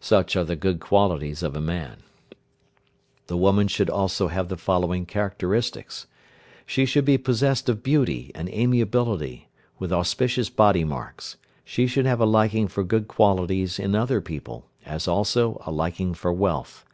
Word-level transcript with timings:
Such 0.00 0.34
are 0.34 0.44
the 0.44 0.56
good 0.56 0.80
qualities 0.80 1.42
of 1.42 1.54
a 1.54 1.60
man. 1.60 1.98
The 3.26 3.36
woman 3.36 3.68
also 3.92 4.26
should 4.28 4.32
have 4.32 4.48
the 4.48 4.56
following 4.56 5.04
characteristics, 5.04 6.04
viz.: 6.06 6.10
She 6.64 6.86
should 6.86 7.04
be 7.04 7.18
possessed 7.18 7.68
of 7.68 7.82
beauty, 7.82 8.32
and 8.34 8.48
amiability, 8.48 9.48
with 9.78 9.92
auspicious 9.92 10.48
body 10.48 10.84
marks. 10.84 11.36
She 11.66 11.86
should 11.86 12.06
have 12.06 12.22
a 12.22 12.24
liking 12.24 12.66
for 12.66 12.82
good 12.82 13.08
qualities 13.08 13.78
in 13.78 13.94
other 13.94 14.22
people, 14.22 14.64
as 14.86 15.06
also 15.06 15.60
a 15.66 15.70
liking 15.70 16.14
for 16.14 16.32
wealth. 16.32 16.86